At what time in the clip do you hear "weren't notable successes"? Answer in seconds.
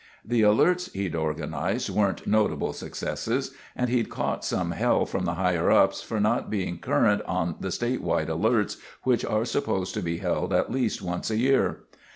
1.91-3.51